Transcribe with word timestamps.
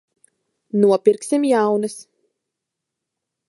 Nopirksim 0.85 1.45
jaunas. 1.51 1.95